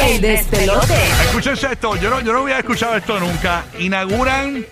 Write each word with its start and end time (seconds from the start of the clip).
El 0.00 0.20
despelote. 0.20 0.94
Escúchense 1.24 1.72
esto, 1.72 1.96
yo 1.96 2.10
no, 2.10 2.20
yo 2.20 2.32
no 2.32 2.42
había 2.42 2.58
escuchado 2.58 2.96
esto 2.96 3.18
nunca. 3.18 3.64
Inauguran 3.78 4.64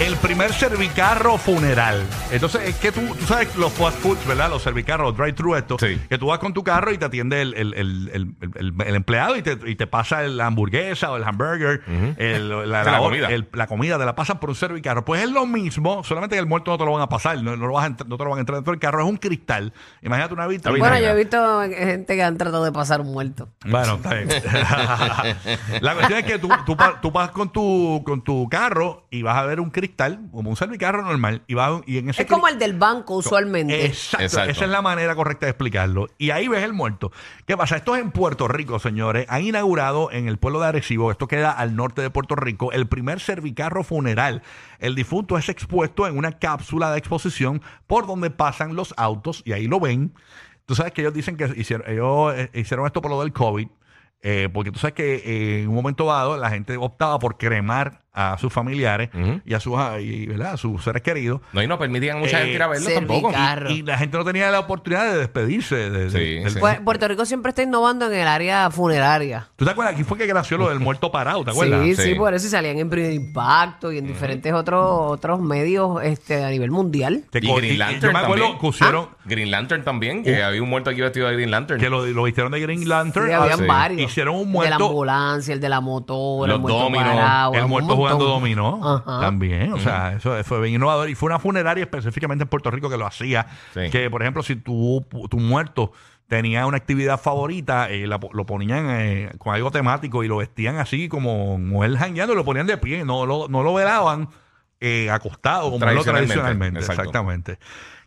el 0.00 0.14
primer 0.16 0.52
servicarro 0.52 1.38
funeral. 1.38 2.02
Entonces, 2.30 2.68
es 2.68 2.74
que 2.76 2.92
tú, 2.92 3.00
tú 3.18 3.24
sabes 3.24 3.54
los 3.56 3.72
fast 3.72 3.98
foods, 4.00 4.26
¿verdad? 4.26 4.50
Los 4.50 4.62
servicarros, 4.62 5.16
drive-thru 5.16 5.54
esto. 5.56 5.76
Sí. 5.80 5.98
Que 6.08 6.18
tú 6.18 6.26
vas 6.26 6.38
con 6.38 6.52
tu 6.52 6.62
carro 6.62 6.92
y 6.92 6.98
te 6.98 7.06
atiende 7.06 7.40
el, 7.40 7.54
el- 7.54 7.74
el- 7.74 8.10
el- 8.12 8.34
el- 8.58 8.74
el 8.86 8.94
empleado 8.94 9.36
y 9.36 9.42
te, 9.42 9.58
y 9.64 9.74
te 9.74 9.86
pasa 9.86 10.22
la 10.22 10.46
hamburguesa 10.46 11.10
o 11.12 11.16
el 11.16 11.24
hamburger, 11.24 11.80
el- 12.18 12.48
la, 12.70 12.84
La 12.84 12.98
comida. 12.98 13.28
el- 13.28 13.48
la 13.52 13.66
comida, 13.66 13.98
te 13.98 14.04
la 14.04 14.14
pasan 14.14 14.38
por 14.38 14.50
un 14.50 14.56
servicarro. 14.56 15.02
Pues 15.04 15.22
es 15.22 15.30
lo 15.30 15.46
mismo, 15.46 16.04
solamente 16.04 16.36
que 16.36 16.40
el 16.40 16.46
muerto 16.46 16.72
no 16.72 16.78
te 16.78 16.84
lo 16.84 16.92
van 16.92 17.02
a 17.02 17.08
pasar, 17.08 17.42
no, 17.42 17.56
no 17.56 17.66
lo 17.66 17.72
vas 17.72 17.86
a 17.86 17.88
no 17.88 18.16
te 18.18 18.24
lo 18.24 18.30
van 18.30 18.38
a 18.38 18.40
entrar 18.40 18.56
dentro 18.56 18.72
del 18.72 18.80
carro, 18.80 19.02
es 19.02 19.08
un 19.08 19.16
cristal. 19.16 19.72
Imagínate 20.02 20.34
una 20.34 20.46
vitrina. 20.46 20.78
Bueno, 20.78 20.98
yo 20.98 21.08
he 21.08 21.14
visto 21.16 21.60
gente 21.62 22.14
que 22.16 22.22
han 22.22 22.36
tratado 22.36 22.64
de 22.64 22.72
pasar 22.72 23.00
un 23.00 23.12
muerto. 23.12 23.48
Bueno, 23.64 23.94
está 23.94 24.12
bien. 24.14 24.28
la 25.80 25.94
cuestión 25.94 26.18
es 26.20 26.24
que 26.26 26.38
tú, 26.38 26.50
tú, 26.66 26.76
tú 27.00 27.10
vas 27.10 27.30
con 27.30 27.48
tu, 27.50 28.02
con 28.04 28.22
tu 28.22 28.46
carro 28.50 29.06
y 29.10 29.22
vas 29.22 29.36
a 29.38 29.44
ver 29.44 29.58
un 29.60 29.70
cristal, 29.70 29.85
como 30.30 30.50
un 30.50 30.56
servicarro 30.56 31.02
normal, 31.02 31.42
y, 31.46 31.54
vas, 31.54 31.82
y 31.86 31.98
en 31.98 32.10
ese 32.10 32.22
Es 32.22 32.28
como 32.28 32.48
el 32.48 32.58
del 32.58 32.78
banco 32.78 33.16
usualmente. 33.16 33.86
Exacto, 33.86 34.24
Exacto. 34.24 34.50
esa 34.50 34.64
es 34.64 34.70
la 34.70 34.82
manera 34.82 35.14
correcta 35.14 35.46
de 35.46 35.50
explicarlo. 35.50 36.06
Y 36.18 36.30
ahí 36.30 36.48
ves 36.48 36.62
el 36.64 36.72
muerto. 36.72 37.12
¿Qué 37.46 37.56
pasa? 37.56 37.76
Esto 37.76 37.96
es 37.96 38.02
en 38.02 38.10
Puerto 38.10 38.48
Rico, 38.48 38.78
señores. 38.78 39.26
Han 39.28 39.42
inaugurado 39.44 40.10
en 40.10 40.28
el 40.28 40.38
pueblo 40.38 40.60
de 40.60 40.66
Arecibo, 40.66 41.10
esto 41.10 41.28
queda 41.28 41.50
al 41.50 41.76
norte 41.76 42.02
de 42.02 42.10
Puerto 42.10 42.34
Rico, 42.36 42.72
el 42.72 42.86
primer 42.86 43.20
servicarro 43.20 43.84
funeral. 43.84 44.42
El 44.78 44.94
difunto 44.94 45.38
es 45.38 45.48
expuesto 45.48 46.06
en 46.06 46.16
una 46.18 46.32
cápsula 46.32 46.90
de 46.92 46.98
exposición 46.98 47.62
por 47.86 48.06
donde 48.06 48.30
pasan 48.30 48.76
los 48.76 48.94
autos 48.96 49.42
y 49.44 49.52
ahí 49.52 49.66
lo 49.66 49.80
ven. 49.80 50.12
Tú 50.66 50.74
sabes 50.74 50.92
que 50.92 51.00
ellos 51.02 51.14
dicen 51.14 51.36
que 51.36 51.52
hicieron, 51.56 51.88
ellos 51.90 52.34
eh, 52.34 52.50
hicieron 52.54 52.86
esto 52.86 53.00
por 53.00 53.10
lo 53.10 53.20
del 53.20 53.32
COVID. 53.32 53.68
eh, 54.22 54.48
porque 54.52 54.72
tú 54.72 54.78
sabes 54.78 54.94
que 54.94 55.14
eh, 55.16 55.62
en 55.62 55.68
un 55.68 55.74
momento 55.74 56.06
dado 56.06 56.36
la 56.36 56.50
gente 56.50 56.76
optaba 56.76 57.18
por 57.18 57.36
cremar 57.38 58.02
a 58.18 58.36
sus 58.38 58.50
familiares 58.52 59.10
Ujú. 59.14 59.40
y 59.44 59.52
a 59.54 59.60
sus, 59.60 59.74
y, 60.00 60.26
¿verdad? 60.26 60.54
a 60.54 60.56
sus 60.56 60.82
seres 60.82 61.02
queridos. 61.02 61.40
No, 61.52 61.62
y 61.62 61.66
no 61.68 61.78
permitían 61.78 62.16
a 62.16 62.20
mucha 62.20 62.38
Eh, 62.38 62.44
gente 62.44 62.54
ir 62.54 62.62
a 62.62 62.66
verlo 62.68 62.88
Servicar. 62.88 63.06
tampoco. 63.60 63.72
Y 63.72 63.82
la 63.82 63.98
gente 63.98 64.16
no 64.16 64.24
tenía 64.24 64.50
la 64.50 64.60
oportunidad 64.60 65.12
de 65.12 65.18
despedirse. 65.18 65.76
De, 65.76 65.90
de- 65.90 66.10
Sí, 66.10 66.42
del- 66.42 66.50
sí. 66.52 66.58
Pues 66.58 66.80
Puerto 66.80 67.06
Rico 67.06 67.26
siempre 67.26 67.50
está 67.50 67.62
innovando 67.62 68.06
en 68.10 68.18
el 68.18 68.26
área 68.26 68.70
funeraria. 68.70 69.48
¿Tú 69.56 69.64
te 69.66 69.70
acuerdas? 69.70 69.94
Aquí 69.94 70.02
fue 70.04 70.16
que 70.16 70.32
nació 70.32 70.56
lo 70.58 70.70
del 70.70 70.80
muerto 70.80 71.12
parado, 71.12 71.44
¿te 71.44 71.50
acuerdas? 71.50 71.82
Sí, 71.84 71.94
sí, 71.94 72.02
Sí. 72.02 72.14
por 72.14 72.32
eso 72.32 72.46
y 72.46 72.50
salían 72.50 72.78
en 72.78 72.88
primer 72.88 73.12
impacto 73.12 73.92
y 73.92 73.98
en 73.98 74.06
diferentes 74.06 74.52
otros 74.52 74.86
otros 75.12 75.40
medios 75.40 76.02
este 76.02 76.42
a 76.44 76.48
nivel 76.50 76.70
mundial. 76.70 77.24
Que 77.30 77.38
Y 77.42 77.46
co- 77.48 77.56
Green 77.56 77.78
Lantern 77.78 78.00
yo 78.00 78.12
me 78.12 78.18
acuerdo 78.18 78.44
también. 78.44 78.52
que 78.52 78.60
pusieron 78.66 79.08
Green 79.24 79.50
Lantern 79.50 79.84
también, 79.84 80.22
que 80.24 80.42
había 80.42 80.62
un 80.62 80.68
muerto 80.70 80.90
aquí 80.90 81.00
vestido 81.00 81.26
de 81.28 81.34
Green 81.34 81.50
Lantern. 81.50 81.80
que 81.80 81.90
lo, 81.90 82.06
lo 82.06 82.22
vistieron 82.22 82.52
de 82.52 82.60
Green 82.60 82.88
Lantern. 82.88 83.26
Sí, 83.26 83.32
ah, 83.32 83.42
habían 83.42 83.58
sí. 83.58 83.64
varios. 83.66 84.10
Hicieron 84.10 84.34
un 84.36 84.40
El 84.42 84.46
de 84.46 84.52
la 84.52 84.58
muerto. 84.78 84.86
ambulancia, 84.86 85.52
el 85.54 85.60
de 85.60 85.68
la 85.68 85.80
motora, 85.80 86.54
el 86.54 86.60
muerto 86.60 86.78
dominos, 86.78 87.06
parado, 87.06 87.54
El 87.54 87.64
un 87.64 87.70
muerto 87.70 87.88
montón. 87.96 88.05
Jugando 88.12 88.26
dominó 88.26 88.80
Ajá. 88.82 89.20
también. 89.20 89.72
O 89.72 89.78
sea, 89.78 90.14
eso 90.14 90.42
fue 90.44 90.60
bien 90.60 90.74
innovador. 90.74 91.08
Y 91.08 91.14
fue 91.14 91.28
una 91.28 91.38
funeraria 91.38 91.82
específicamente 91.82 92.44
en 92.44 92.48
Puerto 92.48 92.70
Rico 92.70 92.88
que 92.88 92.96
lo 92.96 93.06
hacía. 93.06 93.46
Sí. 93.74 93.90
Que, 93.90 94.10
por 94.10 94.22
ejemplo, 94.22 94.42
si 94.42 94.56
tu, 94.56 95.06
tu 95.30 95.38
muerto 95.38 95.92
tenía 96.28 96.66
una 96.66 96.76
actividad 96.76 97.20
favorita, 97.20 97.88
eh, 97.90 98.06
la 98.06 98.18
lo 98.32 98.46
ponían 98.46 98.86
eh, 98.90 99.30
con 99.38 99.54
algo 99.54 99.70
temático 99.70 100.24
y 100.24 100.28
lo 100.28 100.38
vestían 100.38 100.76
así 100.76 101.08
como, 101.08 101.84
él 101.84 101.96
jangueando 101.98 102.32
y 102.32 102.36
lo 102.36 102.44
ponían 102.44 102.66
de 102.66 102.76
pie. 102.78 103.04
No 103.04 103.26
lo, 103.26 103.48
no 103.48 103.62
lo 103.62 103.74
velaban 103.74 104.28
eh, 104.80 105.10
acostado 105.10 105.64
como 105.70 105.74
lo 105.74 105.78
Tradicionalmente, 105.78 106.34
tradicionalmente. 106.34 106.80
exacto. 106.80 107.02
Exactamente. 107.02 107.58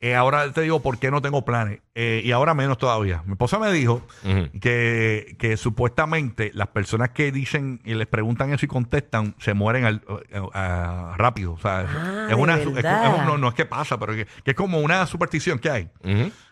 Eh, 0.00 0.14
ahora 0.14 0.52
te 0.52 0.60
digo 0.60 0.80
por 0.80 0.98
qué 0.98 1.10
no 1.10 1.20
tengo 1.20 1.44
planes. 1.44 1.80
Eh, 1.96 2.22
y 2.24 2.30
ahora 2.30 2.54
menos 2.54 2.78
todavía. 2.78 3.22
Mi 3.26 3.32
esposa 3.32 3.58
me 3.58 3.72
dijo 3.72 4.00
que, 4.60 5.34
que 5.40 5.56
supuestamente 5.56 6.52
las 6.54 6.68
personas 6.68 7.10
que 7.10 7.32
dicen 7.32 7.80
y 7.84 7.94
les 7.94 8.06
preguntan 8.06 8.52
eso 8.52 8.64
y 8.64 8.68
contestan 8.68 9.34
se 9.40 9.54
mueren 9.54 9.84
al- 9.84 10.02
eh, 10.30 10.40
ah, 10.54 11.14
rápido. 11.16 11.54
O 11.54 11.58
sea, 11.58 11.80
Ah, 11.88 12.26
es 12.30 12.36
una, 12.36 12.56
¿de 12.58 12.62
su- 12.62 12.68
es- 12.70 12.74
verdad? 12.76 13.12
es 13.12 13.20
un- 13.20 13.26
no, 13.26 13.38
no 13.38 13.48
es 13.48 13.54
que 13.54 13.66
pasa, 13.66 13.98
pero 13.98 14.14
que, 14.14 14.26
que 14.44 14.52
es 14.52 14.56
como 14.56 14.78
una 14.78 15.04
superstición 15.06 15.58
que 15.58 15.70
hay. 15.70 15.88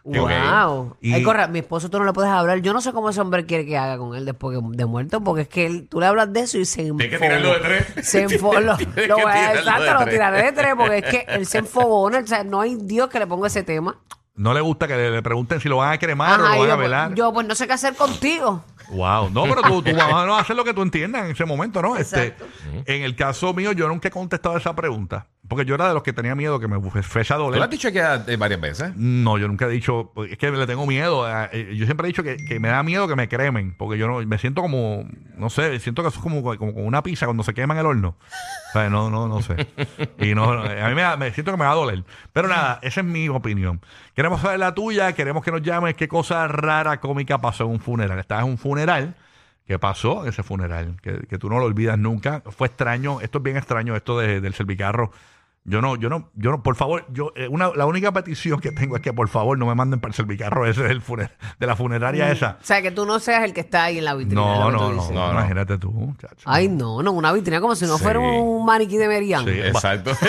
Wow. 0.06 0.96
Y- 1.00 1.12
Ay, 1.14 1.22
corra, 1.22 1.48
mi 1.48 1.58
esposo 1.58 1.90
tú 1.90 1.98
no 1.98 2.04
le 2.04 2.12
puedes 2.12 2.30
hablar. 2.30 2.58
Yo 2.60 2.72
no 2.72 2.80
sé 2.80 2.92
cómo 2.92 3.10
ese 3.10 3.20
hombre 3.20 3.44
quiere 3.44 3.66
que 3.66 3.76
haga 3.76 3.98
con 3.98 4.14
él 4.14 4.24
después 4.24 4.56
que- 4.58 4.64
de 4.76 4.86
muerto, 4.86 5.20
porque 5.20 5.42
es 5.42 5.48
que 5.48 5.66
él, 5.66 5.88
tú 5.88 5.98
le 6.00 6.06
hablas 6.06 6.32
de 6.32 6.40
eso 6.40 6.58
y 6.58 6.64
se 6.64 6.82
Tienes 6.84 7.10
que 7.10 7.18
tirarlo 7.18 7.52
de 7.54 7.58
tres. 7.60 7.86
Se 8.06 8.22
enfogó. 8.22 8.54
Tienes 8.76 9.08
Lo, 9.08 9.16
que 9.16 9.22
voy 9.22 9.32
a- 9.32 9.34
tirarlo 9.34 9.60
exacto, 9.60 9.82
de 9.84 9.90
lo 9.92 9.98
tres. 10.00 10.10
tiraré 10.14 10.42
de 10.44 10.52
tres, 10.52 10.74
porque 10.76 10.98
es 10.98 11.04
que 11.04 11.24
él 11.28 11.46
se 11.46 11.58
enfogona. 11.58 12.18
O 12.20 12.26
sea, 12.26 12.44
no 12.44 12.60
hay 12.60 12.76
Dios 12.76 13.08
que 13.10 13.18
le 13.18 13.26
ponga 13.26 13.48
ese 13.48 13.62
tema. 13.62 13.96
No 14.36 14.52
le 14.52 14.60
gusta 14.60 14.86
que 14.86 14.94
le, 14.94 15.10
le 15.10 15.22
pregunten 15.22 15.60
si 15.60 15.68
lo 15.68 15.78
van 15.78 15.92
a 15.94 15.98
cremar 15.98 16.38
o 16.40 16.42
lo 16.42 16.48
van 16.50 16.52
a 16.52 16.56
yo, 16.58 16.66
pues- 16.68 16.78
velar. 16.78 17.14
yo, 17.14 17.32
pues 17.32 17.46
no 17.46 17.54
sé 17.54 17.66
qué 17.66 17.72
hacer 17.72 17.94
contigo. 17.94 18.62
Wow, 18.88 19.30
no, 19.30 19.42
pero 19.44 19.62
tú, 19.62 19.82
tú 19.82 19.92
vas 19.96 20.12
a 20.12 20.38
hacer 20.38 20.54
lo 20.56 20.64
que 20.64 20.72
tú 20.74 20.82
entiendas 20.82 21.24
en 21.24 21.32
ese 21.32 21.44
momento, 21.44 21.82
¿no? 21.82 21.96
Este, 21.96 22.34
en 22.86 23.02
el 23.02 23.16
caso 23.16 23.52
mío, 23.54 23.72
yo 23.72 23.88
nunca 23.88 24.08
he 24.08 24.10
contestado 24.10 24.56
esa 24.56 24.74
pregunta, 24.76 25.26
porque 25.48 25.64
yo 25.64 25.74
era 25.74 25.88
de 25.88 25.94
los 25.94 26.02
que 26.02 26.12
tenía 26.12 26.34
miedo 26.34 26.60
que 26.60 26.68
me 26.68 26.80
fuese 27.02 27.32
a 27.32 27.36
¿Tú 27.36 27.42
doler. 27.44 27.58
lo 27.58 27.64
has 27.64 27.70
dicho 27.70 27.90
que 27.92 27.98
eh, 28.00 28.36
varias 28.36 28.60
veces? 28.60 28.92
No, 28.96 29.38
yo 29.38 29.48
nunca 29.48 29.66
he 29.66 29.70
dicho, 29.70 30.12
pues, 30.14 30.32
es 30.32 30.38
que 30.38 30.50
le 30.50 30.66
tengo 30.66 30.86
miedo. 30.86 31.24
a- 31.24 31.46
eh, 31.52 31.74
Yo 31.76 31.84
siempre 31.86 32.06
he 32.06 32.08
dicho 32.08 32.22
que, 32.22 32.36
que 32.36 32.60
me 32.60 32.68
da 32.68 32.82
miedo 32.82 33.08
que 33.08 33.16
me 33.16 33.28
cremen, 33.28 33.74
porque 33.76 33.98
yo 33.98 34.06
no, 34.08 34.20
me 34.26 34.38
siento 34.38 34.62
como, 34.62 35.04
no 35.36 35.50
sé, 35.50 35.78
siento 35.80 36.02
que 36.02 36.08
eso 36.08 36.18
es 36.18 36.22
como, 36.22 36.42
como, 36.42 36.56
como 36.56 36.86
una 36.86 37.02
pizza 37.02 37.26
cuando 37.26 37.42
se 37.42 37.54
quema 37.54 37.74
en 37.74 37.80
el 37.80 37.86
horno. 37.86 38.16
O 38.70 38.72
sea, 38.72 38.88
no, 38.90 39.10
no, 39.10 39.26
no 39.28 39.42
sé. 39.42 39.66
Y 40.18 40.34
no, 40.34 40.54
no, 40.54 40.62
a 40.62 40.88
mí 40.88 40.94
me, 40.94 41.02
da- 41.02 41.16
me 41.16 41.32
siento 41.32 41.50
que 41.52 41.58
me 41.58 41.64
va 41.64 41.72
a 41.72 41.76
doler. 41.76 42.04
Pero 42.32 42.46
nada, 42.48 42.78
esa 42.82 43.00
es 43.00 43.06
mi 43.06 43.28
opinión. 43.28 43.80
Queremos 44.14 44.40
saber 44.40 44.58
la 44.60 44.74
tuya, 44.74 45.12
queremos 45.12 45.44
que 45.44 45.50
nos 45.50 45.62
llames 45.62 45.94
qué 45.94 46.08
cosa 46.08 46.46
rara, 46.48 47.00
cómica 47.00 47.38
pasó 47.40 47.64
en 47.64 47.70
un 47.70 47.80
funeral. 47.80 48.18
Estás 48.18 48.40
en 48.42 48.46
un 48.50 48.58
funeral. 48.58 48.75
¿Qué 49.66 49.78
pasó 49.78 50.22
en 50.22 50.28
ese 50.30 50.42
funeral? 50.42 50.96
Que, 51.02 51.26
que 51.28 51.38
tú 51.38 51.48
no 51.50 51.58
lo 51.58 51.64
olvidas 51.64 51.98
nunca. 51.98 52.42
Fue 52.46 52.68
extraño, 52.68 53.20
esto 53.20 53.38
es 53.38 53.44
bien 53.44 53.56
extraño, 53.56 53.96
esto 53.96 54.18
de- 54.18 54.40
del 54.40 54.54
servicarro. 54.54 55.10
Yo 55.68 55.82
no, 55.82 55.96
yo 55.96 56.08
no, 56.08 56.30
yo 56.34 56.52
no, 56.52 56.62
por 56.62 56.76
favor, 56.76 57.04
yo, 57.10 57.32
eh, 57.34 57.48
una, 57.48 57.70
la 57.74 57.86
única 57.86 58.12
petición 58.12 58.60
que 58.60 58.70
tengo 58.70 58.94
es 58.94 59.02
que 59.02 59.12
por 59.12 59.28
favor 59.28 59.58
no 59.58 59.66
me 59.66 59.74
manden 59.74 59.98
para 59.98 60.10
el 60.10 60.14
servicarro 60.14 60.64
ese 60.64 60.84
del 60.84 61.02
funer- 61.02 61.30
de 61.58 61.66
la 61.66 61.74
funeraria 61.74 62.30
esa. 62.30 62.58
O 62.62 62.64
sea, 62.64 62.82
que 62.82 62.92
tú 62.92 63.04
no 63.04 63.18
seas 63.18 63.42
el 63.42 63.52
que 63.52 63.60
está 63.62 63.82
ahí 63.84 63.98
en 63.98 64.04
la 64.04 64.14
vitrina. 64.14 64.40
No, 64.40 64.70
no, 64.70 64.92
no. 64.92 64.92
No, 65.10 65.12
no. 65.12 65.30
imagínate 65.32 65.76
tú, 65.78 65.90
muchacho. 65.90 66.36
Ay, 66.44 66.68
no, 66.68 67.02
no, 67.02 67.10
una 67.10 67.32
vitrina 67.32 67.60
como 67.60 67.74
si 67.74 67.84
no 67.84 67.96
Sí. 67.98 68.04
fuera 68.04 68.20
un 68.20 68.64
maniquí 68.64 68.96
de 68.96 69.08
Merian. 69.08 69.44
Sí. 69.44 69.50
Exacto. 69.60 70.12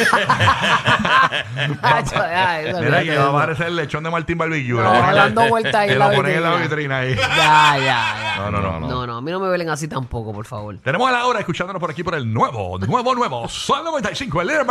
Mira 2.81 3.03
que 3.03 3.17
va 3.17 3.25
a 3.25 3.29
aparecer 3.29 3.67
el 3.67 3.75
lechón 3.75 4.03
de 4.03 4.09
Martín 4.09 4.37
Barbillo. 4.37 4.81
No, 4.81 4.91
dando 4.91 5.47
vueltas 5.49 5.75
ahí 5.75 5.89
en 5.91 5.99
lo 5.99 6.09
la 6.09 6.15
ponen 6.15 6.35
en 6.37 6.43
la 6.43 6.55
vitrina. 6.55 6.97
ahí. 6.99 7.15
Ya, 7.15 7.77
ya, 7.77 7.79
ya. 7.79 8.35
No, 8.37 8.51
no, 8.51 8.61
no, 8.61 8.79
no. 8.79 8.87
No, 8.87 9.07
no, 9.07 9.17
a 9.17 9.21
mí 9.21 9.31
no 9.31 9.39
me 9.39 9.49
velen 9.49 9.69
así 9.69 9.87
tampoco, 9.87 10.33
por 10.33 10.45
favor. 10.45 10.77
Tenemos 10.83 11.07
a 11.09 11.11
la 11.11 11.25
hora 11.25 11.39
escuchándonos 11.39 11.79
por 11.79 11.91
aquí 11.91 12.03
por 12.03 12.15
el 12.15 12.31
nuevo, 12.31 12.77
nuevo, 12.79 13.15
nuevo, 13.15 13.47
Sol 13.47 13.83
95, 13.83 14.41
el 14.41 14.47
líder 14.47 14.61
de 14.61 14.65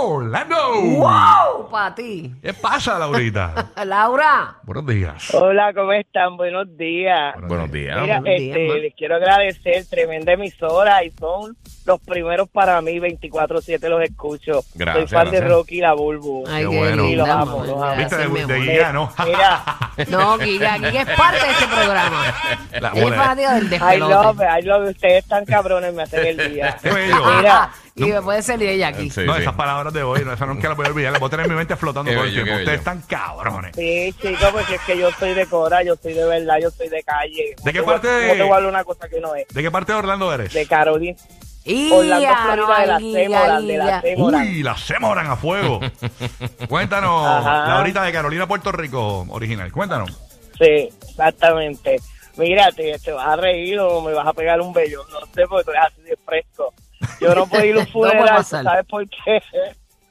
Orlando. 0.00 0.56
¡Wow! 0.80 1.68
Para 1.70 1.94
ti. 1.94 2.34
¿Qué 2.42 2.54
pasa, 2.54 2.98
Laurita? 2.98 3.70
Laura. 3.84 4.56
Buenos 4.62 4.86
días. 4.86 5.34
Hola, 5.34 5.72
¿cómo 5.74 5.92
están? 5.92 6.36
Buenos 6.36 6.76
días. 6.76 7.34
Buenos 7.46 7.70
días. 7.70 8.00
Mira, 8.00 8.20
buenos 8.20 8.38
días, 8.38 8.56
este, 8.56 8.68
ma. 8.68 8.74
les 8.74 8.94
quiero 8.94 9.16
agradecer, 9.16 9.86
tremenda 9.88 10.32
emisora 10.32 11.04
y 11.04 11.10
son 11.12 11.56
los 11.86 12.00
primeros 12.00 12.48
para 12.50 12.80
mí, 12.82 12.98
24-7 13.00 13.88
los 13.88 14.02
escucho. 14.02 14.60
Gracias, 14.74 15.08
Soy 15.10 15.18
fan 15.18 15.30
de 15.30 15.38
gracias. 15.38 15.50
Rocky 15.50 15.78
y 15.78 15.80
la 15.80 15.94
Bulbu. 15.94 16.44
Ay, 16.48 16.66
Qué 16.68 16.76
bueno. 16.76 17.04
Sí, 17.04 17.16
los 17.16 17.28
amo, 17.28 17.64
los 17.64 17.82
amo. 17.82 17.96
Viste, 17.96 18.16
Gracias, 18.16 18.48
de, 18.48 18.56
de 18.56 18.92
¿no? 18.92 19.12
Mira, 19.24 19.64
No, 20.08 20.38
Giga, 20.38 20.74
Giga 20.74 21.02
es 21.02 21.10
parte 21.16 21.44
de 21.46 21.50
este 21.52 21.66
programa. 21.66 22.34
La 22.80 22.88
Es 22.90 23.14
fanática 23.14 23.54
del 23.54 23.72
I 23.96 23.98
love, 23.98 24.36
it, 24.40 24.46
I 24.62 24.66
love, 24.66 24.84
it. 24.88 24.96
ustedes 24.96 25.24
están 25.24 25.44
cabrones, 25.44 25.92
me 25.94 26.02
hacen 26.02 26.26
el 26.26 26.52
día. 26.54 26.76
Mira, 26.84 27.70
Y 27.98 28.12
me 28.12 28.22
puede 28.22 28.42
ser 28.42 28.62
ella 28.62 28.88
aquí. 28.88 29.10
Sí, 29.10 29.22
no, 29.24 29.34
sí. 29.34 29.42
esas 29.42 29.54
palabras 29.54 29.92
de 29.92 30.02
hoy, 30.02 30.24
no, 30.24 30.32
esas 30.32 30.46
nunca 30.48 30.68
las 30.68 30.76
voy 30.76 30.86
a 30.86 30.90
olvidar. 30.90 31.12
Las 31.12 31.20
voy 31.20 31.26
a 31.26 31.30
tener 31.30 31.46
en 31.46 31.52
mi 31.52 31.58
mente 31.58 31.76
flotando 31.76 32.10
Qué 32.10 32.16
todo 32.16 32.24
el 32.24 32.30
bello, 32.30 32.44
tiempo. 32.44 32.58
qué 32.58 32.64
Ustedes 32.64 32.84
bello. 32.84 32.96
están 33.00 33.18
cabrones. 33.20 33.76
sí, 33.76 34.14
chicos, 34.20 34.48
porque 34.52 34.74
es 34.76 34.80
que 34.82 34.98
yo 34.98 35.10
soy 35.12 35.34
de 35.34 35.46
Cora, 35.46 35.82
yo 35.82 35.96
soy 35.96 36.12
de 36.14 36.24
verdad, 36.24 36.56
yo 36.62 36.70
soy 36.70 36.88
de 36.88 37.02
calle. 37.02 37.54
¿De 37.62 37.72
qué 37.72 37.80
¿Cómo 37.80 37.92
parte 37.92 38.08
te- 38.08 38.14
de- 38.14 38.22
cómo 38.28 38.34
te 38.36 38.42
voy 38.42 38.52
a 38.52 38.56
hablar 38.56 38.70
una 38.70 38.84
cosa 38.84 39.08
que 39.08 39.20
no 39.20 39.34
es? 39.34 39.46
¿De 39.48 39.62
qué 39.62 39.70
parte 39.70 39.92
de 39.92 39.98
Orlando 39.98 40.32
eres? 40.32 40.52
De 40.52 40.66
Carolina. 40.66 41.16
Y 41.64 41.92
Orlando, 41.92 42.28
Florida, 42.44 42.80
de 42.80 42.86
la 42.86 42.98
Giga, 42.98 43.20
Semoran, 43.22 43.66
de 43.66 43.76
la 43.76 43.84
Giga. 43.84 44.00
Semoran. 44.00 44.42
Uy, 44.48 44.62
las 44.62 44.80
Semoran 44.80 45.26
a 45.26 45.36
fuego. 45.36 45.80
Cuéntanos, 46.68 47.26
Ajá. 47.26 47.68
Laurita 47.68 48.02
de 48.04 48.12
Carolina, 48.12 48.46
Puerto 48.46 48.72
Rico, 48.72 49.26
original. 49.28 49.70
Cuéntanos. 49.72 50.10
Sí, 50.58 50.88
exactamente. 51.08 52.00
Mira, 52.36 52.70
te, 52.72 52.98
te 52.98 53.12
vas 53.12 53.26
a 53.28 53.36
reír 53.36 53.78
o 53.80 54.00
me 54.00 54.12
vas 54.12 54.26
a 54.26 54.32
pegar 54.32 54.60
un 54.60 54.72
bello. 54.72 55.02
No 55.10 55.20
sé, 55.34 55.42
porque 55.48 55.64
tú 55.64 55.70
eres 55.72 55.82
así 55.86 56.02
de 56.02 56.16
fresco. 56.24 56.72
Yo 57.20 57.34
no 57.34 57.46
puedo 57.46 57.64
ir 57.64 57.76
a 57.76 57.80
un 57.80 57.86
funeral, 57.88 58.20
¿tú 58.28 58.34
pasar. 58.36 58.64
¿sabes 58.64 58.86
por 58.86 59.08
qué? 59.08 59.42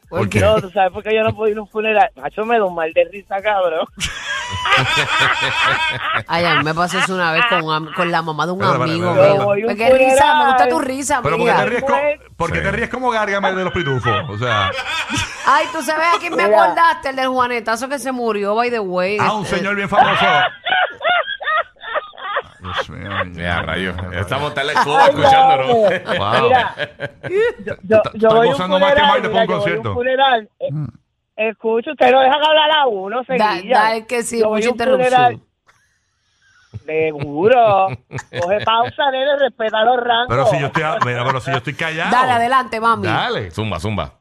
¿Por 0.09 0.29
qué? 0.29 0.39
No, 0.39 0.61
¿tú 0.61 0.69
sabes 0.71 0.91
por 0.93 1.03
qué 1.03 1.13
yo 1.13 1.21
no 1.21 1.35
puedo 1.35 1.51
ir 1.51 1.57
a 1.57 1.61
un 1.61 1.67
funeral? 1.67 2.09
Macho, 2.15 2.45
me 2.45 2.57
da 2.57 2.63
un 2.63 2.73
mal 2.75 2.93
de 2.93 3.03
risa, 3.11 3.41
cabrón. 3.41 3.85
Ay, 6.27 6.45
a 6.45 6.55
mí 6.55 6.63
me 6.63 6.73
pasó 6.73 6.97
eso 6.99 7.13
una 7.13 7.33
vez 7.33 7.43
con, 7.49 7.61
un 7.63 7.73
am- 7.73 7.93
con 7.93 8.09
la 8.09 8.21
mamá 8.21 8.45
de 8.45 8.51
un 8.53 8.63
amigo 8.63 9.09
espera. 9.11 9.33
mío. 9.33 9.37
Yo 9.37 9.43
voy 9.45 9.61
a 9.63 9.67
un 9.67 9.75
qué 9.75 9.89
risa, 9.89 10.33
me 10.35 10.45
gusta 10.45 10.63
funeral. 10.63 10.69
tu 10.69 10.79
risa, 10.79 11.19
Pero 11.21 11.37
porque 11.37 11.51
amiga. 11.51 11.63
te 11.65 11.69
ríes, 11.69 11.81
co- 11.83 11.87
Pues- 11.87 12.19
porque 12.37 12.59
te 12.61 12.71
ríes 12.71 12.89
como 12.89 13.09
Gargamel 13.11 13.55
de 13.55 13.63
los 13.65 13.73
pitufos. 13.73 14.29
O 14.29 14.37
sea, 14.37 14.71
Ay, 15.45 15.65
tú 15.73 15.81
sabes 15.81 16.07
a 16.15 16.19
quién 16.19 16.35
me 16.35 16.45
Mira. 16.47 16.63
acordaste, 16.63 17.09
el 17.09 17.15
del 17.17 17.27
Juanetazo 17.27 17.89
que 17.89 17.99
se 17.99 18.11
murió, 18.13 18.55
by 18.55 18.69
the 18.69 18.79
way. 18.79 19.17
ah, 19.19 19.33
un 19.33 19.43
Este, 19.43 19.57
señor 19.57 19.75
bien 19.75 19.89
famoso. 19.89 20.25
Dios 22.95 23.25
mío. 23.27 23.43
Ya, 23.43 23.61
rayos. 23.61 23.95
Estamos 24.13 24.53
tal 24.53 24.69
Ay, 24.69 24.75
escuchándonos. 24.77 25.67
no. 25.67 25.73
Wow. 25.75 26.43
Mira, 26.43 26.75
yo, 27.65 27.75
yo, 27.83 28.01
yo 28.13 28.29
voy 28.29 28.37
a 28.37 28.41
un 28.41 28.47
gozando 28.51 28.79
más 28.79 28.93
que 28.93 28.99
funeral, 29.01 29.21
mira, 29.29 29.45
yo 29.45 29.59
voy 29.59 29.71
un 29.71 29.83
funeral. 29.93 30.49
eh, 30.59 30.69
Escucha, 31.49 31.91
usted 31.91 32.11
no 32.11 32.19
deja 32.21 32.33
que 32.39 32.47
hablar 32.47 32.71
a 32.77 32.87
uno, 32.87 33.21
Da, 33.27 33.53
seguilla. 33.55 33.77
da, 33.79 33.95
es 33.95 34.07
que 34.07 34.23
sí, 34.23 34.39
Yo 34.39 34.49
mucha 34.49 34.69
interrupción. 34.69 35.43
Seguro. 36.85 37.87
Coge 38.41 38.59
pausa, 38.65 39.11
nene, 39.11 39.37
respeta 39.39 39.83
los 39.83 39.97
rangos. 40.03 40.27
Pero 40.29 40.45
si 40.47 40.59
yo 40.59 40.67
estoy, 40.67 40.83
mira, 41.05 41.23
pero 41.25 41.39
si 41.39 41.51
yo 41.51 41.57
estoy 41.57 41.73
callado. 41.73 42.11
Dale, 42.11 42.31
adelante, 42.33 42.79
mami. 42.79 43.05
Dale. 43.07 43.51
Zumba, 43.51 43.79
zumba. 43.79 44.13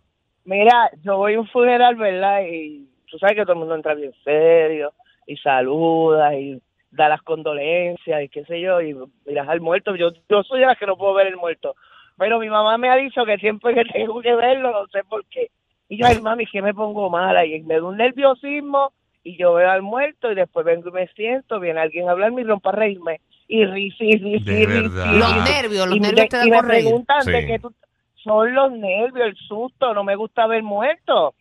Mira, 0.44 0.90
yo 1.02 1.16
voy 1.16 1.34
a 1.34 1.40
un 1.40 1.48
funeral, 1.48 1.96
¿verdad? 1.96 2.40
Y 2.48 2.88
tú 3.10 3.18
sabes 3.18 3.34
que 3.36 3.42
todo 3.42 3.54
el 3.54 3.58
mundo 3.60 3.74
entra 3.74 3.94
bien 3.94 4.12
serio 4.24 4.92
y 5.26 5.36
saluda 5.38 6.34
y 6.34 6.60
da 6.90 7.08
las 7.08 7.22
condolencias 7.22 8.22
y 8.22 8.28
qué 8.28 8.44
sé 8.44 8.60
yo, 8.60 8.80
y 8.80 8.94
miras 9.26 9.48
al 9.48 9.60
muerto. 9.60 9.94
Yo, 9.96 10.10
yo 10.28 10.42
soy 10.42 10.60
de 10.60 10.66
las 10.66 10.78
que 10.78 10.86
no 10.86 10.96
puedo 10.96 11.14
ver 11.14 11.26
el 11.26 11.36
muerto. 11.36 11.74
Pero 12.18 12.38
mi 12.38 12.48
mamá 12.48 12.78
me 12.78 12.88
ha 12.88 12.96
dicho 12.96 13.24
que 13.26 13.36
siempre 13.38 13.74
que 13.74 13.84
tengo 13.92 14.20
que 14.22 14.34
verlo, 14.34 14.72
no 14.72 14.86
sé 14.88 15.04
por 15.04 15.24
qué. 15.26 15.48
Y 15.88 15.98
yo, 15.98 16.06
ay, 16.06 16.20
mami, 16.20 16.46
que 16.46 16.62
me 16.62 16.74
pongo 16.74 17.10
mala 17.10 17.44
y 17.44 17.62
me 17.62 17.74
da 17.76 17.84
un 17.84 17.96
nerviosismo 17.96 18.92
y 19.22 19.36
yo 19.36 19.54
veo 19.54 19.70
al 19.70 19.82
muerto 19.82 20.30
y 20.32 20.34
después 20.34 20.64
vengo 20.66 20.88
y 20.88 20.92
me 20.92 21.08
siento, 21.08 21.60
viene 21.60 21.80
alguien 21.80 22.08
a 22.08 22.12
hablarme 22.12 22.42
y 22.42 22.44
rompa 22.44 22.70
a 22.70 22.72
reírme. 22.72 23.20
Y 23.48 23.60
De 23.64 23.90
sí, 23.96 24.12
rí, 24.16 24.66
verdad. 24.66 25.12
sí, 25.12 25.18
Los 25.18 25.44
nervios, 25.44 25.86
los 25.86 25.96
y 25.96 26.00
me- 26.00 26.06
nervios 26.08 26.28
te 26.28 26.36
dan 26.38 26.46
y 26.46 26.50
me 26.50 26.56
por 26.56 26.66
reír. 26.66 26.84
preguntan 26.84 27.26
de 27.26 27.46
que 27.46 27.58
tú 27.60 27.72
son 28.16 28.54
los 28.54 28.72
nervios, 28.72 29.28
el 29.28 29.36
susto, 29.36 29.94
no 29.94 30.02
me 30.02 30.16
gusta 30.16 30.46
ver 30.46 30.62
muertos. 30.62 31.34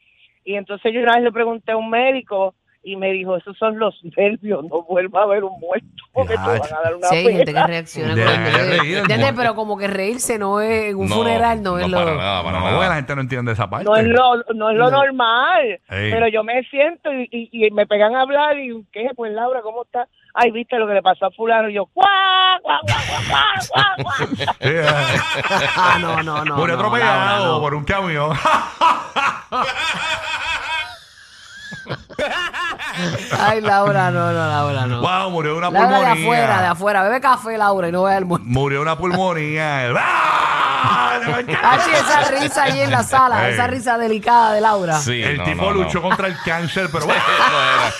Y 0.43 0.55
entonces 0.55 0.93
yo 0.93 0.99
una 1.01 1.15
vez 1.15 1.23
le 1.23 1.31
pregunté 1.31 1.71
a 1.71 1.77
un 1.77 1.89
médico 1.89 2.53
y 2.85 2.95
me 2.97 3.11
dijo, 3.11 3.35
esos 3.35 3.57
son 3.57 3.79
los 3.79 3.95
nervios, 4.15 4.63
no 4.63 4.83
vuelva 4.83 5.23
a 5.23 5.25
ver 5.25 5.43
un 5.43 5.59
muerto 5.59 5.87
porque 6.13 6.35
te 6.35 6.39
van 6.39 6.61
a 6.61 6.81
dar 6.83 6.95
una 6.95 7.07
Sí, 7.07 7.15
hay 7.15 7.35
gente 7.37 7.53
que 7.53 7.63
reacciona. 7.67 8.15
Pero 9.35 9.55
como 9.55 9.75
que 9.77 9.87
reírse 9.87 10.37
no 10.39 10.61
es 10.61 10.91
en 10.91 10.97
un 10.97 11.09
No, 11.09 11.15
funeral, 11.15 11.61
no, 11.63 11.77
es 11.79 11.89
lo... 11.89 11.97
para 11.97 12.15
nada, 12.15 12.43
para 12.43 12.59
No, 12.59 12.65
nada. 12.71 12.89
la 12.89 12.95
gente 12.95 13.15
no 13.15 13.21
entiende 13.21 13.51
esa 13.53 13.67
parte. 13.69 13.85
No 13.85 13.95
es 13.95 14.05
lo, 14.05 14.35
no 14.53 14.69
es 14.69 14.77
lo 14.77 14.91
No. 14.91 14.97
normal, 15.03 15.79
Ey. 15.89 16.11
pero 16.11 16.27
yo 16.27 16.43
me 16.43 16.61
siento 16.69 17.11
y, 17.11 17.27
y- 17.31 17.65
y 17.67 17.71
me 17.71 17.87
pegan 17.87 18.15
a 18.15 18.21
hablar 18.21 18.57
y 18.59 18.85
¿qué? 18.93 19.09
Pues 19.15 19.31
Laura, 19.33 19.61
¿cómo 19.61 19.83
está? 19.83 20.07
Ay, 20.33 20.51
viste 20.51 20.77
lo 20.77 20.85
que 20.85 20.93
le 20.93 21.01
pasó 21.01 21.25
a 21.27 21.31
fulano 21.31 21.69
y 21.69 21.73
yo, 21.75 21.87
¡guau, 21.93 22.59
guau, 22.61 22.79
guau, 22.85 22.99
guau, 23.07 23.21
guau, 23.73 23.95
guau! 24.03 24.27
Sí, 24.59 24.73
no, 26.01 26.21
no, 26.23 26.43
no. 26.45 26.55
Murió 26.57 26.75
no, 26.75 26.81
atropellado 26.81 27.25
Laura, 27.25 27.45
no. 27.45 27.59
por 27.61 27.73
un 27.73 27.85
camión. 27.85 28.31
Ay, 33.39 33.61
Laura, 33.61 34.09
no, 34.11 34.31
no, 34.31 34.47
Laura, 34.47 34.85
no. 34.85 35.01
wow, 35.01 35.29
murió 35.29 35.51
de 35.53 35.57
una 35.57 35.69
Laura 35.69 35.87
de 35.89 35.95
pulmonía. 36.05 36.23
afuera, 36.23 36.61
de 36.61 36.67
afuera. 36.67 37.03
Bebe 37.03 37.21
café, 37.21 37.57
Laura, 37.57 37.89
y 37.89 37.91
no 37.91 38.03
vea 38.03 38.17
el 38.17 38.25
muerto. 38.25 38.45
Murió 38.47 38.79
de 38.79 38.83
una 38.83 38.97
pulmonía. 38.97 39.89
¡Ah! 39.97 41.19
Ah, 41.63 41.77
sí, 41.83 41.91
esa 41.91 42.21
risa 42.31 42.63
ahí 42.63 42.79
en 42.81 42.91
la 42.91 43.01
sala, 43.03 43.47
Ey. 43.47 43.53
esa 43.55 43.67
risa 43.67 43.97
delicada 43.97 44.53
de 44.53 44.61
Laura. 44.61 44.99
Sí, 44.99 45.21
El 45.23 45.37
no, 45.37 45.43
tipo 45.43 45.63
no, 45.63 45.73
no. 45.73 45.83
luchó 45.83 46.01
contra 46.01 46.27
el 46.27 46.37
cáncer, 46.43 46.89
pero 46.91 47.05
bueno. 47.05 47.21
No 47.27 47.61
era. 47.63 47.93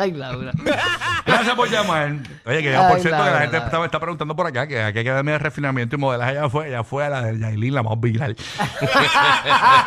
Ay, 0.00 0.12
Laura. 0.12 0.52
Gracias 1.26 1.54
por 1.54 1.68
llamar. 1.68 2.14
Oye, 2.46 2.62
que 2.62 2.74
Ay, 2.74 2.90
por 2.90 3.00
cierto, 3.00 3.02
que 3.02 3.10
Laura, 3.10 3.32
la 3.32 3.40
gente 3.40 3.52
Laura. 3.56 3.66
está, 3.66 3.78
me 3.80 3.84
está 3.84 4.00
preguntando 4.00 4.34
por 4.34 4.46
acá 4.46 4.66
que 4.66 4.82
aquí 4.82 4.98
hay 4.98 5.06
academia 5.08 5.32
de 5.34 5.38
refinamiento 5.40 5.96
y 5.96 5.98
modelaje 5.98 6.30
allá 6.38 6.48
fue, 6.48 6.68
ella 6.68 6.82
fue 6.84 7.04
a 7.04 7.10
la 7.10 7.22
de 7.22 7.38
Yailin, 7.38 7.74
la 7.74 7.82
más 7.82 8.00
viral. 8.00 8.34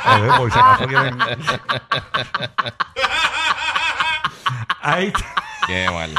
A 0.05 0.17
ver, 0.21 0.31
por 0.37 0.51
si 0.51 0.59
acaso 0.59 0.87
quieren. 0.87 1.17
Ahí, 4.81 5.07
está- 5.07 5.25
Qué 5.67 5.89
mal. 5.89 6.11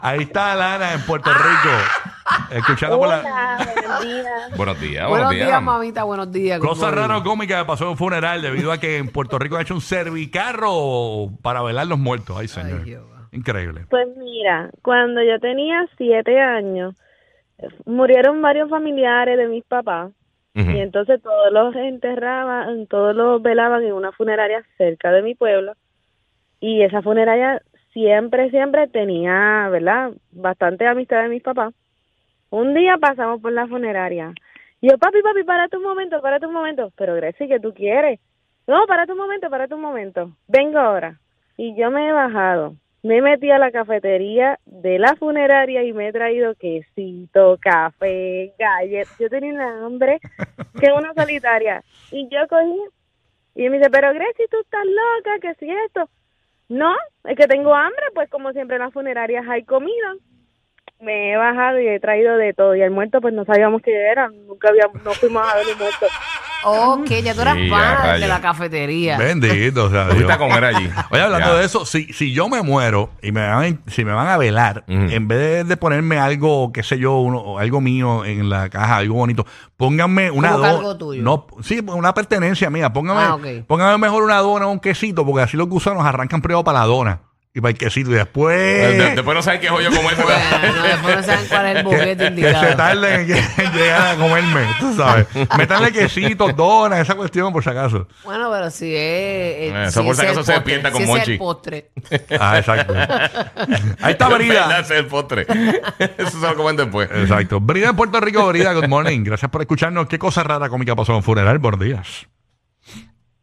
ahí 0.00 0.22
está 0.22 0.54
Lana 0.54 0.92
en 0.94 1.02
Puerto 1.02 1.32
Rico. 1.32 1.70
Escuchando 2.50 2.98
por 2.98 3.08
la. 3.08 3.20
Hola, 3.20 3.58
buenos 3.74 4.00
días. 4.02 4.56
Buenos 4.56 4.80
días, 4.80 5.08
buenos 5.08 5.30
días, 5.30 5.62
mamita, 5.62 6.04
buenos 6.04 6.32
días. 6.32 6.60
Cosa 6.60 6.90
rara 6.90 7.18
o 7.18 7.22
cómica 7.22 7.58
que 7.58 7.64
pasó 7.64 7.84
en 7.84 7.90
un 7.90 7.96
funeral 7.96 8.42
debido 8.42 8.72
a 8.72 8.78
que 8.78 8.98
en 8.98 9.08
Puerto 9.08 9.38
Rico 9.38 9.56
han 9.56 9.62
hecho 9.62 9.74
un 9.74 9.80
servicarro 9.80 11.30
para 11.42 11.62
velar 11.62 11.86
los 11.86 11.98
muertos. 11.98 12.36
Ay, 12.38 12.48
señor. 12.48 12.82
Increíble. 13.32 13.86
Pues 13.88 14.08
mira, 14.16 14.70
cuando 14.82 15.22
yo 15.22 15.38
tenía 15.38 15.86
siete 15.96 16.40
años, 16.40 16.94
murieron 17.84 18.42
varios 18.42 18.68
familiares 18.68 19.38
de 19.38 19.46
mis 19.46 19.64
papás 19.64 20.10
y 20.52 20.78
entonces 20.78 21.22
todos 21.22 21.52
los 21.52 21.74
enterraban, 21.76 22.86
todos 22.86 23.14
los 23.14 23.40
velaban 23.40 23.84
en 23.84 23.92
una 23.92 24.12
funeraria 24.12 24.62
cerca 24.76 25.12
de 25.12 25.22
mi 25.22 25.34
pueblo 25.34 25.74
y 26.58 26.82
esa 26.82 27.02
funeraria 27.02 27.62
siempre, 27.92 28.50
siempre 28.50 28.88
tenía, 28.88 29.68
¿verdad? 29.70 30.12
Bastante 30.32 30.86
amistad 30.86 31.22
de 31.22 31.28
mis 31.28 31.42
papás. 31.42 31.72
Un 32.50 32.74
día 32.74 32.96
pasamos 32.98 33.40
por 33.40 33.52
la 33.52 33.66
funeraria. 33.66 34.34
Y 34.80 34.90
yo, 34.90 34.98
papi, 34.98 35.22
papi, 35.22 35.44
párate 35.44 35.76
un 35.76 35.84
momento, 35.84 36.20
párate 36.20 36.46
un 36.46 36.52
momento. 36.52 36.92
Pero 36.96 37.14
Grecia, 37.14 37.46
¿qué 37.46 37.60
tú 37.60 37.72
quieres? 37.72 38.18
No, 38.66 38.86
párate 38.86 39.12
un 39.12 39.18
momento, 39.18 39.48
párate 39.48 39.74
un 39.74 39.80
momento. 39.80 40.32
Vengo 40.48 40.78
ahora. 40.78 41.18
Y 41.56 41.76
yo 41.76 41.90
me 41.90 42.08
he 42.08 42.12
bajado. 42.12 42.74
Me 43.02 43.22
metí 43.22 43.50
a 43.50 43.58
la 43.58 43.70
cafetería 43.70 44.58
de 44.66 44.98
la 44.98 45.16
funeraria 45.16 45.82
y 45.84 45.92
me 45.92 46.08
he 46.08 46.12
traído 46.12 46.54
quesito, 46.54 47.56
café, 47.60 48.52
galletas. 48.58 49.16
Yo 49.18 49.30
tenía 49.30 49.54
una 49.54 49.86
hambre 49.86 50.20
que 50.78 50.92
una 50.92 51.14
solitaria. 51.16 51.82
Y 52.10 52.28
yo 52.28 52.46
cogí 52.48 52.80
y 53.54 53.68
me 53.68 53.78
dice, 53.78 53.90
pero 53.90 54.12
Grecia, 54.12 54.46
tú 54.50 54.58
estás 54.60 54.84
loca, 54.84 55.38
que 55.40 55.54
si 55.54 55.70
esto. 55.86 56.08
No, 56.68 56.94
es 57.24 57.36
que 57.36 57.46
tengo 57.46 57.74
hambre, 57.74 58.04
pues 58.14 58.28
como 58.30 58.52
siempre 58.52 58.76
en 58.76 58.82
las 58.82 58.92
funerarias 58.92 59.46
hay 59.48 59.64
comida. 59.64 60.14
Me 61.00 61.32
he 61.32 61.36
bajado 61.36 61.80
y 61.80 61.88
he 61.88 61.98
traído 61.98 62.36
de 62.36 62.52
todo. 62.52 62.74
Y 62.76 62.82
el 62.82 62.90
muerto, 62.90 63.20
pues 63.20 63.32
no 63.32 63.44
sabíamos 63.44 63.80
qué 63.82 63.90
era. 64.10 64.28
Nunca 64.46 64.68
habíamos, 64.68 65.02
no 65.02 65.12
fuimos 65.12 65.42
a 65.50 65.56
ver 65.56 65.66
el 65.72 65.76
muerto. 65.78 66.06
Ok, 66.62 67.08
ya 67.24 67.34
tú 67.34 67.40
eras 67.40 67.54
Sí, 67.54 67.68
ya, 67.70 67.74
pana 67.74 68.12
de 68.18 68.28
la 68.28 68.40
cafetería. 68.42 69.16
Bendito, 69.16 69.84
o 69.86 69.90
sea, 69.90 70.04
fuiste 70.04 70.24
Dios. 70.24 70.30
a 70.30 70.36
comer 70.36 70.62
allí. 70.62 70.90
Oye, 71.10 71.22
hablando 71.22 71.54
Ya. 71.54 71.58
de 71.58 71.64
eso, 71.64 71.86
si, 71.86 72.12
si 72.12 72.34
yo 72.34 72.50
me 72.50 72.60
muero 72.60 73.08
y 73.22 73.32
me 73.32 73.40
van, 73.48 73.80
si 73.86 74.04
me 74.04 74.12
van 74.12 74.28
a 74.28 74.36
velar, 74.36 74.84
Ujú. 74.86 75.06
en 75.10 75.26
vez 75.26 75.38
de, 75.38 75.64
de 75.64 75.76
ponerme 75.78 76.18
algo, 76.18 76.70
qué 76.70 76.82
sé 76.82 76.98
yo, 76.98 77.16
uno, 77.20 77.38
o 77.38 77.58
algo 77.58 77.80
mío 77.80 78.26
en 78.26 78.50
la 78.50 78.68
caja, 78.68 78.98
algo 78.98 79.14
bonito, 79.14 79.46
pónganme 79.78 80.30
una 80.30 80.50
Como 80.50 80.60
que 80.62 80.66
dona. 80.68 80.78
algo 80.80 80.98
tuyo. 80.98 81.22
No, 81.22 81.46
sí, 81.62 81.80
una 81.86 82.12
pertenencia 82.12 82.68
mía. 82.68 82.92
Póngame, 82.92 83.22
Ah, 83.22 83.34
ok. 83.36 83.98
mejor 83.98 84.22
una 84.24 84.36
dona 84.40 84.66
o 84.66 84.70
un 84.70 84.80
quesito, 84.80 85.24
porque 85.24 85.40
así 85.40 85.56
los 85.56 85.66
gusanos 85.66 86.04
arrancan 86.04 86.42
primero 86.42 86.62
para 86.62 86.80
la 86.80 86.84
dona 86.84 87.20
y 87.52 87.60
para 87.60 87.70
el 87.72 87.78
quesito 87.78 88.10
y 88.10 88.14
después. 88.14 88.56
De- 88.96 89.14
Después 89.16 89.34
no 89.36 89.42
sabes 89.42 89.58
qué 89.60 89.68
joyo 89.68 89.90
comer. 89.90 90.14
Bueno, 90.16 90.82
después 90.84 91.16
no 91.16 91.22
saben 91.24 91.46
cuál 91.48 91.66
es 91.66 91.76
el 91.78 91.82
boquete 91.82 92.16
que 92.16 92.22
se 92.22 92.26
indicado. 92.28 92.76
tarden 92.76 93.20
en, 93.30 93.36
en 93.66 93.72
llegar 93.72 94.06
a 94.06 94.16
comerme, 94.16 94.60
tú 94.78 94.94
sabes. 94.96 95.26
Métanle 95.58 95.90
quesitos, 95.92 96.54
donas, 96.54 97.00
esa 97.00 97.16
cuestión, 97.16 97.52
por 97.52 97.64
si 97.64 97.70
acaso. 97.70 98.06
Bueno, 98.24 98.50
pero 98.52 98.70
si 98.70 98.86
es. 98.86 98.92
eh, 98.92 99.84
eso 99.88 100.00
si 100.00 100.06
por 100.06 100.14
si 100.16 100.22
es 100.22 100.28
acaso 100.30 100.40
el 100.40 100.46
se 100.46 100.52
postre, 100.52 100.54
despierta 100.54 100.90
con 100.92 100.98
si 100.98 101.02
es 101.02 101.08
Monchi. 101.08 101.32
el 101.32 101.38
postre. 101.38 101.90
Ah, 102.38 102.58
exacto. 102.58 102.94
Ahí 104.00 104.12
está. 104.12 104.28
Brida. 104.28 104.78
Ese 104.80 104.94
es 104.94 105.00
el 105.00 105.06
postre. 105.06 105.46
Eso 106.18 106.30
se 106.40 106.46
lo 106.46 106.54
comen 106.56 106.76
después. 106.76 107.10
Exacto. 107.12 107.58
Brida 107.60 107.88
en 107.88 107.96
Puerto 107.96 108.20
Rico, 108.20 108.46
Brida, 108.46 108.72
good 108.74 108.86
morning. 108.86 109.24
Gracias 109.24 109.50
por 109.50 109.60
escucharnos. 109.60 110.06
¿Qué 110.06 110.20
cosa 110.20 110.44
rara 110.44 110.68
cómica 110.68 110.94
pasó 110.94 111.12
en 111.12 111.16
un 111.16 111.22
funeral? 111.24 111.58
Buenos 111.58 111.80
días. 111.80 112.26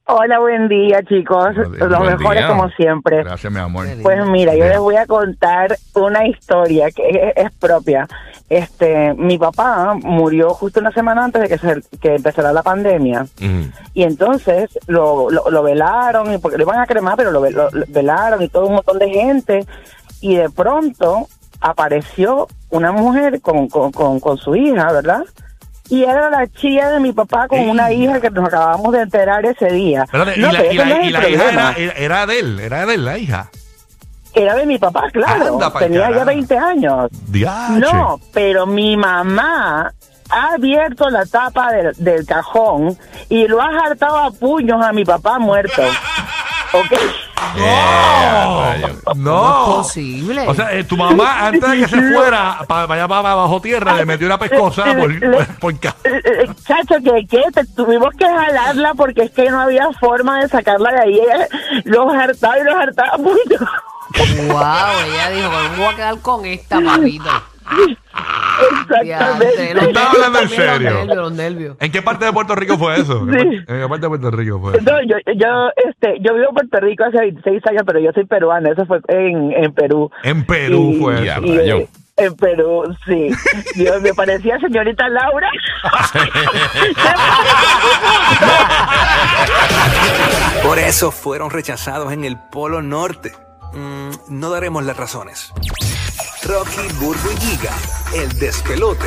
Hola, 0.09 0.39
buen 0.39 0.69
día, 0.69 1.03
chicos. 1.03 1.53
Buen. 1.55 1.79
Los 1.79 1.99
Buen 1.99 2.17
mejores 2.17 2.39
día. 2.43 2.47
como 2.47 2.69
siempre. 2.69 3.23
Gracias, 3.23 3.51
mi 3.51 3.59
amor. 3.59 3.85
Pues 4.01 4.25
mira, 4.27 4.55
yo 4.55 4.63
les 4.65 4.79
voy 4.79 4.95
a 4.95 5.05
contar 5.05 5.77
una 5.95 6.25
historia 6.25 6.89
que 6.91 7.33
es, 7.35 7.51
propia. 7.59 8.07
Este, 8.49 9.13
mi 9.15 9.37
papá 9.37 9.95
murió 10.01 10.51
justo 10.51 10.79
una 10.79 10.91
semana 10.91 11.25
antes 11.25 11.41
de 11.41 11.49
que, 11.49 11.57
se, 11.57 11.81
que 11.99 12.15
empezara 12.15 12.53
la 12.53 12.63
pandemia. 12.63 13.25
Y 13.93 14.03
entonces 14.03 14.79
lo, 14.87 15.29
lo, 15.29 15.49
lo 15.51 15.63
velaron, 15.63 16.33
y 16.33 16.37
porque 16.37 16.57
lo 16.57 16.63
iban 16.63 16.79
a 16.79 16.85
cremar, 16.85 17.17
pero 17.17 17.31
lo- 17.31 17.49
lo 17.49 17.69
velaron 17.89 18.41
y 18.41 18.47
todo 18.47 18.67
un 18.67 18.75
montón 18.75 18.99
de 18.99 19.09
gente. 19.09 19.65
Y 20.21 20.37
de 20.37 20.49
pronto 20.49 21.27
apareció 21.59 22.47
una 22.69 22.93
mujer 22.93 23.41
con, 23.41 23.67
con, 23.67 23.91
con, 23.91 24.21
con 24.21 24.37
su 24.37 24.55
hija, 24.55 24.89
¿verdad? 24.93 25.23
Y 25.89 26.03
era 26.03 26.29
la 26.29 26.47
chía 26.47 26.89
de 26.89 26.99
mi 26.99 27.13
papá 27.13 27.47
con 27.47 27.59
una 27.69 27.91
hija 27.91 28.19
que 28.19 28.29
nos 28.29 28.47
acabamos 28.47 28.91
de 28.93 29.01
enterar 29.01 29.45
ese 29.45 29.67
día. 29.71 30.05
No, 30.13 30.23
y 30.33 30.39
la, 30.39 30.51
pero 30.51 30.71
y 30.73 30.75
ese 30.75 30.75
la- 30.77 30.85
no 30.85 30.95
es 30.95 31.03
y 31.03 31.07
el 31.07 31.13
la 31.13 31.29
hija 31.29 31.71
era, 31.73 31.73
era- 31.97 32.25
de 32.25 32.39
él, 32.39 32.59
era 32.59 32.85
de 32.85 32.93
él, 32.95 33.05
la 33.05 33.17
hija. 33.17 33.49
Era 34.33 34.55
de 34.55 34.65
mi 34.65 34.77
papá, 34.77 35.05
claro. 35.11 35.53
Anda 35.53 35.71
Tenía 35.79 35.99
ya 36.01 36.05
carajo. 36.09 36.25
20 36.25 36.57
años. 36.57 37.07
Diache. 37.27 37.79
No, 37.79 38.19
pero 38.33 38.67
mi 38.67 38.95
mamá 38.95 39.91
ha 40.29 40.53
abierto 40.53 41.09
la 41.09 41.25
tapa 41.25 41.71
del, 41.71 41.93
del 41.97 42.25
cajón 42.25 42.97
y 43.29 43.47
lo 43.47 43.61
ha 43.61 43.69
hartado 43.85 44.17
a 44.17 44.29
puños 44.31 44.83
a 44.85 44.91
mi 44.93 45.05
papá 45.05 45.39
muerto. 45.39 45.81
¿Ok? 46.73 46.99
Yeah, 47.55 48.45
rayo. 48.45 48.87
¿Cómo 49.03 49.11
es 49.11 49.17
No. 49.17 49.65
posible? 49.77 50.47
O 50.47 50.53
sea, 50.53 50.73
eh, 50.73 50.83
tu 50.83 50.95
mamá, 50.97 51.47
antes 51.47 51.69
de 51.69 51.77
que 51.79 51.87
se 51.87 52.13
fuera 52.13 52.59
para 52.67 52.93
allá 52.93 53.07
para 53.07 53.35
bajo 53.35 53.61
tierra, 53.61 53.93
le 53.93 54.05
metió 54.05 54.27
una 54.27 54.37
pescosa 54.37 54.83
por, 54.95 55.19
por, 55.19 55.47
por 55.59 55.79
ca- 55.79 55.95
Eh, 56.03 56.21
eh, 56.23 56.49
Chacho, 56.65 56.95
que, 57.03 57.25
que 57.27 57.43
te- 57.53 57.65
tuvimos 57.75 58.09
que 58.17 58.25
jalarla 58.25 58.93
porque 58.93 59.23
es 59.23 59.31
que 59.31 59.49
no 59.49 59.61
había 59.61 59.89
forma 59.99 60.39
de 60.39 60.49
sacarla 60.49 60.91
de 60.91 60.99
ahí. 61.01 61.19
Ella 61.19 61.47
los 61.85 62.13
hartaba 62.13 62.59
y 62.59 62.63
los 62.63 62.75
hartaba 62.75 63.17
puños. 63.17 63.61
wow, 64.49 65.05
ella 65.05 65.29
dijo, 65.29 65.49
"Bueno, 65.49 65.69
me 65.71 65.77
voy 65.77 65.93
a 65.93 65.95
quedar 65.95 66.19
con 66.21 66.45
esta, 66.45 66.79
papito. 66.81 67.29
Exactamente. 68.81 69.73
Los 69.75 69.83
Estaba 69.83 70.05
nervios 70.13 70.25
hablando 70.25 70.39
en 70.39 70.43
los 70.45 70.51
serio. 70.53 70.79
nervios, 70.79 71.15
los 71.17 71.31
nervios. 71.33 71.77
¿En 71.79 71.91
qué 71.91 72.01
parte 72.01 72.25
de 72.25 72.33
Puerto 72.33 72.55
Rico 72.55 72.77
fue 72.77 72.99
eso? 72.99 73.19
¿En 73.19 73.27
qué 73.31 73.39
Sí. 73.39 73.55
¿En 73.67 73.81
qué 73.81 73.87
parte 73.87 74.01
de 74.05 74.07
Puerto 74.09 74.31
Rico 74.31 74.59
fue 74.59 74.77
eso? 74.77 74.81
No, 74.81 75.01
yo, 75.03 75.15
yo, 75.35 75.69
este, 75.89 76.17
yo 76.21 76.33
vivo 76.33 76.47
en 76.49 76.53
Puerto 76.55 76.79
Rico 76.79 77.03
hace 77.05 77.17
26 77.17 77.61
años, 77.67 77.83
pero 77.85 77.99
yo 77.99 78.11
soy 78.13 78.25
peruana. 78.25 78.71
Eso 78.71 78.85
fue 78.85 78.99
en, 79.09 79.51
en 79.53 79.73
Perú. 79.73 80.09
En 80.23 80.43
Perú 80.45 80.93
Y- 80.95 80.99
fue 80.99 81.27
eso. 81.27 81.41
y, 81.43 81.87
en 82.19 82.35
Perú, 82.35 82.83
sí. 83.05 83.29
Yo 83.75 84.01
me 84.01 84.11
parecía 84.15 84.57
señorita 84.59 85.07
Laura. 85.07 85.47
Por 90.63 90.79
eso 90.79 91.11
fueron 91.11 91.49
rechazados 91.51 92.11
en 92.11 92.23
el 92.25 92.37
Polo 92.51 92.81
Norte. 92.81 93.31
Mm, 93.73 94.09
no 94.29 94.49
daremos 94.49 94.83
las 94.83 94.97
razones. 94.97 95.53
Rocky, 96.47 96.87
Burbu 96.97 97.29
el 98.13 98.39
despelote. 98.39 99.05